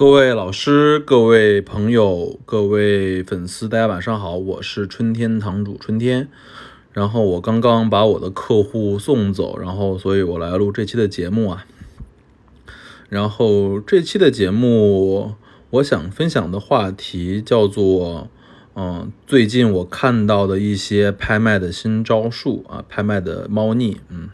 [0.00, 6.26] 各位老师、各位朋友、各位粉丝，大家晚上好，我是春天堂主春天。
[6.94, 11.66] 然后我刚刚把我的客户送走，然后所以我来录这期的节目啊。
[13.10, 15.34] 然后这期的节目，
[15.68, 18.30] 我想分享的话题叫做，
[18.74, 24.30] 嗯，最近我看到的一些拍卖的新招数啊，拍卖的猫腻，嗯。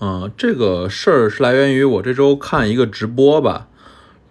[0.00, 3.68] 嗯，这个事儿是来源于我这周看一个直播吧，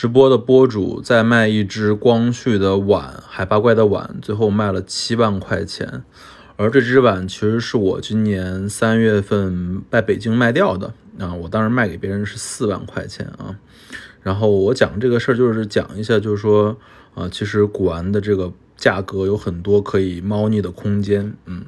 [0.00, 6.02] 直播的播主在卖一只光绪的碗，海八怪的碗，最后卖了七万块钱，
[6.56, 13.54] 而这只碗其实是我今年三月份在北京卖掉的啊，我当时卖给别人是四万块钱啊，
[14.22, 16.78] 然后我讲这个事儿就是讲一下，就是说
[17.14, 21.66] 啊，其实古玩的这个价格有很多可以猫腻的空间，嗯。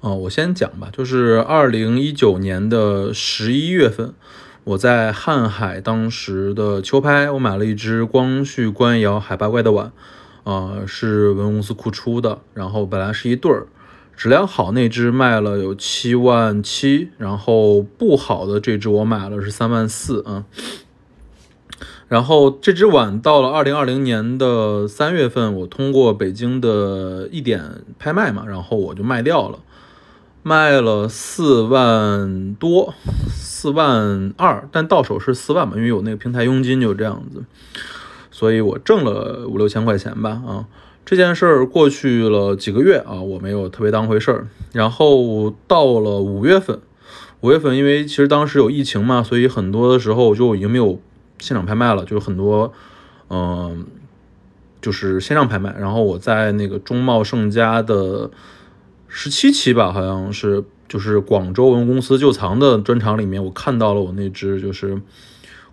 [0.00, 4.14] 啊，我先讲吧，就是二零一九年的十一月份，
[4.66, 9.92] 我在瀚海当时的秋拍，我买了一只光绪官窑海八怪的碗，
[10.42, 13.68] 啊，是文公司库出的，然后本来是一对儿，
[14.16, 20.44] 质量好那只卖了有七万七，然后不好的这只我买了是三万四啊，
[22.08, 29.60] 然后这只碗到了二零二零年的三月份，我通过北京的一点拍卖嘛，然后我就卖掉了。
[30.42, 32.94] 卖了四万多，
[33.66, 37.42] 四万二，但到手是四万嘛，因为有那个平台佣金，就这样子，
[38.30, 40.40] 所以我挣了五六千块钱吧。
[40.46, 40.66] 啊，
[41.04, 44.46] 这件事儿过去了几个月啊，我没有特别当回事儿。
[44.72, 46.78] 然后到了五月份，
[47.40, 51.00] 五月份因为其实当时有疫情嘛，所以很多的时候就已经没有
[51.40, 52.72] 现场拍卖了，就是很多，
[53.30, 53.84] 嗯，
[54.80, 55.74] 就是线上拍卖。
[55.76, 58.30] 然后我在那个中茂盛家的。
[59.08, 65.00] 十七期吧，好像是，就是广州文物公司旧藏的专场里面，我看到了我那只就是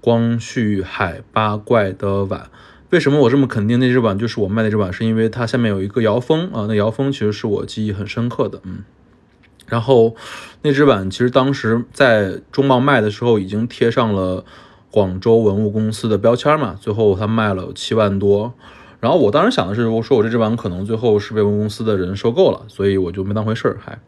[0.00, 2.50] 光绪海八怪的碗。
[2.90, 4.92] 为什么我这么肯定那只碗就是我卖那只碗？
[4.92, 8.84] 是因为它下面有一个窑封啊，那窑封其实是我记忆很深刻的，嗯。
[9.66, 10.16] 然后
[10.62, 14.44] 那只碗其实当时在中贸卖的时候已经贴上了
[14.90, 18.52] 广州文物公司的标签嘛，最后它卖了七万多。
[19.00, 23.98] 然后我当时想的是，我说我这只碗可能最后是被我们公司的人收购了，所以我就没当回事儿，还。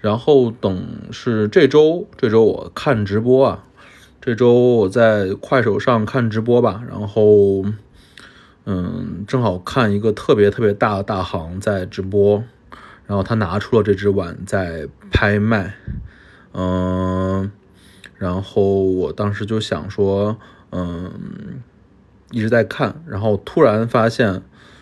[0.00, 3.64] 然后等是这周，这周我看直播啊，
[4.22, 7.64] 这周我在快手上看直播吧，然后，
[8.64, 12.42] 嗯，正好看一个特别特别大的大行在直播，
[13.06, 15.74] 然后他拿出了这只碗在拍卖，
[16.52, 17.50] 嗯，
[18.16, 20.38] 然后我当时就想说，
[20.70, 21.62] 嗯。
[22.34, 24.26] 一直在看，然后突然发现，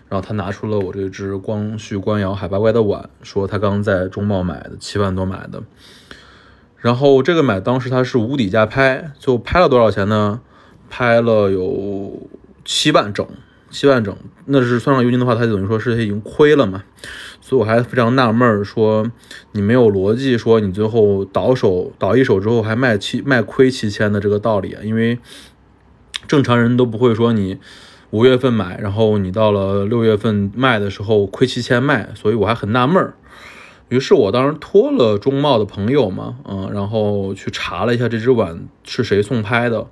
[0.09, 5.62] 然后他拿出了我这只光绪官窑海八怪的碗，说他刚在中贸买的，七万多买的。
[6.79, 10.41] 然后这个买当时他是无底价拍，就拍了多少钱呢？
[10.89, 12.29] 拍了有
[12.65, 13.27] 七万整，
[13.71, 16.83] 七万整，那是算上佣金的话，他等于说是已经亏了嘛。
[17.43, 19.11] 所以我还非常纳闷，说
[19.53, 25.19] 你没有逻辑，说你最后倒手倒一手之后还卖七卖亏七千的这个道理啊，因为。
[26.27, 27.59] 正常人都不会说你
[28.10, 33.15] 五月份买，然后你到了六月份卖的时候亏七千卖，所以我还很纳闷儿。
[33.88, 39.87] 于是我当时托了中贸的朋友嘛，嗯，然后去查了一下这只碗是谁送拍的，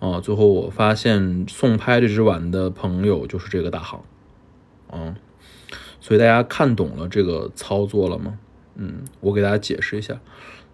[0.00, 4.02] 啊，最后我发现送拍这只碗的朋友就是这个大行，
[4.92, 5.16] 嗯，
[6.00, 8.38] 所以大家看懂了这个操作了吗？
[8.76, 10.20] 嗯，我给大家解释一下。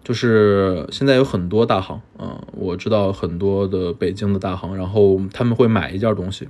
[0.05, 6.47] 就是现在有很多大行，嗯，我知道很多的北京的大行，然后他们会买一件东西，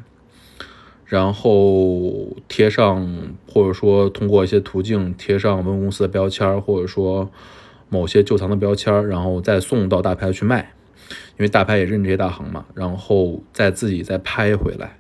[1.05, 3.07] 然后贴上
[3.47, 7.31] 或者说通过一些途径贴上文物公司的标签，或者说
[7.87, 10.73] 某些旧藏的标签，然后再送到大拍去卖，
[11.07, 14.97] 因为大拍也认这些大行嘛，然后再自己再拍回来，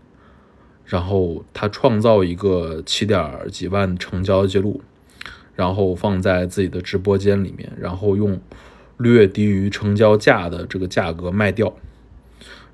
[0.85, 4.79] 然后他创造一个七点几万成交的记录。
[5.55, 8.39] 然后放在自己的直播间里面，然后用
[8.97, 11.73] 略低于成交价的这个价格卖掉。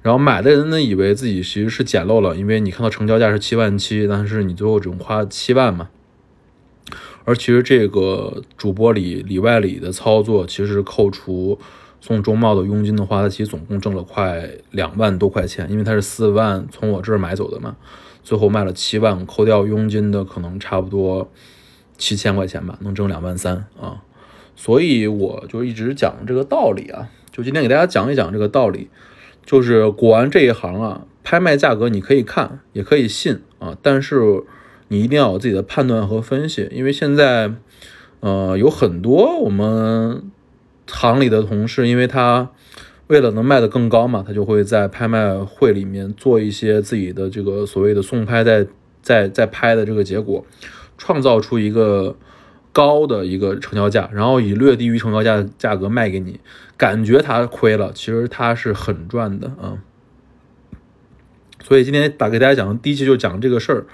[0.01, 5.89] 然后买的人呢，以为自己其实是捡漏了，因为你看到成交价是七万七，但是你最后只用花七万嘛。
[7.23, 11.59] 而其实这个主播里里外里的操作，其实扣除
[11.99, 17.75] 送中贸的佣金的话，他其实总共挣了快两万多块钱，因为他是四万从我这儿买走的嘛，
[18.23, 21.29] 最后卖了七万，扣掉佣金的可能差不多。
[22.01, 24.01] 七千块钱吧，能挣两万三啊，
[24.55, 28.89] 所以我就一直讲这个道理啊，就今天给大家讲一讲这个道理，
[29.45, 34.19] 就是古玩这一行啊，拍卖价格你可以看，也可以信啊，但是
[34.87, 37.53] 你一定要有自己的判断和分析，因为现在，
[38.21, 40.23] 呃，有很多我们
[40.87, 42.49] 行里的同事，因为他
[43.05, 48.65] 为了能卖得更高嘛，他就会在拍卖会里面做一些自己的这个所谓的送拍，在
[49.03, 50.43] 在在拍的这个结果，
[51.01, 52.15] 创造出一个
[52.71, 56.39] 高的一个成交价，然后以略低于成交价的价格卖给你，
[56.77, 59.81] 感觉他亏了，其实他是很赚的啊。
[61.63, 63.85] 所以今天打给大家讲的第一期就讲这个事儿，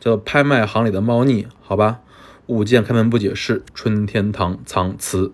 [0.00, 2.00] 叫拍卖行里的猫腻，好吧？
[2.48, 5.30] 物件开门不解释，春天堂藏词。